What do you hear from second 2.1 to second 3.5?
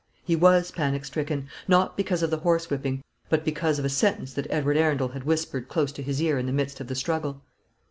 of the horsewhipping, but